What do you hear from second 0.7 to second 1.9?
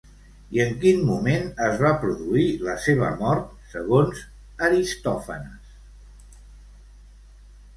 quin moment es